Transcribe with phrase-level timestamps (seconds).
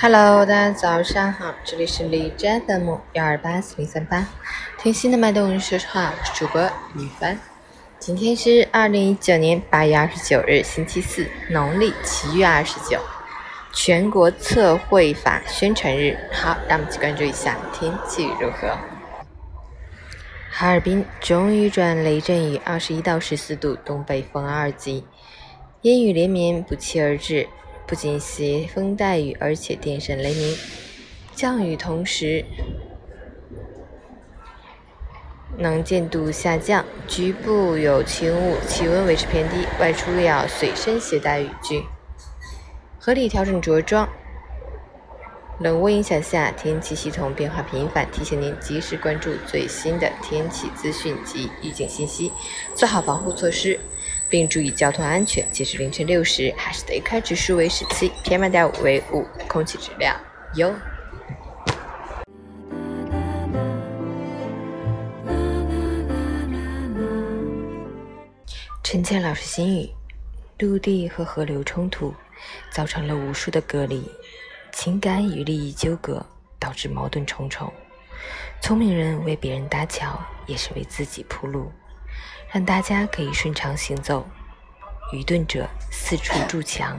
[0.00, 4.28] Hello，大家早上好，这里是李真 FM 幺二八四零三八，
[4.78, 6.62] 听心的脉动说实话，我是主播
[6.94, 7.36] 雨帆。
[7.98, 13.00] 今天是二零一九年八月二十九日，星期四，农历七月二十九，
[13.72, 16.16] 全国测绘法宣传日。
[16.32, 18.78] 好，让我们去关注一下天气如何。
[20.48, 25.04] 哈尔滨终于转雷阵雨，二十一到十四度，东北风二级，
[25.82, 27.48] 烟雨连绵不期而至。
[27.88, 30.54] 不仅携风带雨，而且电闪雷鸣，
[31.34, 32.44] 降雨同时，
[35.56, 41.82] 能见度下降，局部有轻雾，气温维持偏低，外出要随身携带雨具，
[43.00, 44.06] 合理调整着装。
[45.60, 52.30] 冷涡影响下，天气系统变化频繁，提醒您及时关注最新的天气资讯及预警信息，
[52.74, 53.80] 做好防护措施。
[54.28, 55.46] 并注意交通安全。
[55.50, 60.18] 截至凌晨六时，海市的 AQI 指数为十七，PM2.5 为五，空气质量
[60.54, 60.74] 优。
[68.82, 69.90] 陈倩老师心语：
[70.58, 72.14] 陆地和河流冲突，
[72.70, 74.02] 造成了无数的隔离，
[74.72, 76.24] 情感与利益纠葛，
[76.58, 77.70] 导致矛盾重重。
[78.62, 81.70] 聪明人为别人搭桥，也是为自己铺路。
[82.52, 84.26] 让大家可以顺畅行走。
[85.12, 86.98] 愚钝者四处筑墙，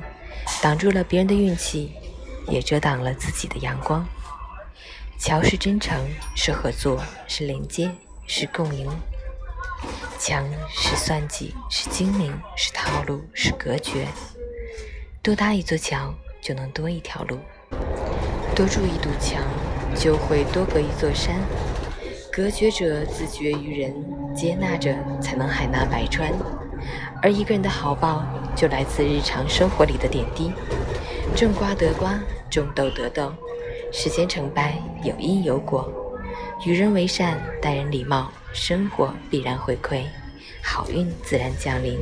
[0.62, 1.94] 挡住了别人的运气，
[2.48, 4.06] 也遮挡了自己的阳光。
[5.20, 5.96] 桥是真诚，
[6.36, 7.92] 是合作，是连接，
[8.26, 8.88] 是共赢；
[10.18, 14.08] 墙是算计，是精明，是套路，是隔绝。
[15.22, 17.38] 多搭一座桥，就能多一条路；
[18.56, 19.44] 多筑一堵墙，
[19.96, 21.36] 就会多隔一座山。
[22.32, 23.94] 隔绝者自绝于人，
[24.36, 26.32] 接纳者才能海纳百川。
[27.22, 28.24] 而一个人的好报，
[28.56, 30.52] 就来自日常生活里的点滴。
[31.36, 32.20] 种瓜得瓜，
[32.50, 33.34] 种豆得豆。
[33.92, 35.92] 世间成败有因有果，
[36.66, 40.04] 与人为善，待人礼貌，生活必然回馈，
[40.62, 42.00] 好运自然降临。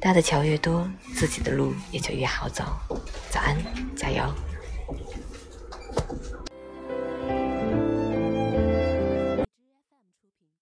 [0.00, 2.64] 搭的桥越多，自己的路也就越好走。
[3.30, 3.56] 早安，
[3.94, 4.24] 加油！